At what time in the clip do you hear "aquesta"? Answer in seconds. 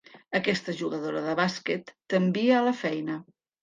0.39-0.73